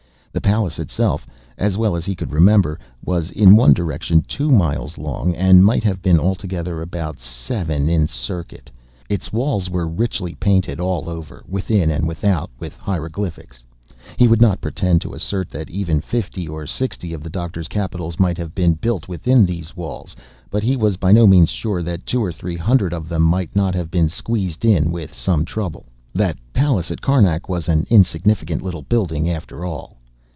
[0.33, 1.27] The palace itself
[1.57, 5.83] (as well as he could remember) was, in one direction, two miles long, and might
[5.83, 8.71] have been altogether about seven in circuit.
[9.09, 13.65] Its walls were richly painted all over, within and without, with hieroglyphics.
[14.15, 18.17] He would not pretend to assert that even fifty or sixty of the Doctor's Capitols
[18.17, 20.15] might have been built within these walls,
[20.49, 23.53] but he was by no means sure that two or three hundred of them might
[23.53, 25.87] not have been squeezed in with some trouble.
[26.15, 29.97] That palace at Carnac was an insignificant little building after all.